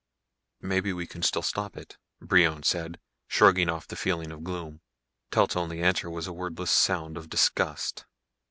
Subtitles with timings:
[0.61, 4.81] "Maybe we can still stop it," Brion said, shrugging off the feeling of gloom.
[5.29, 8.05] Telt's only answer was a wordless sound of disgust.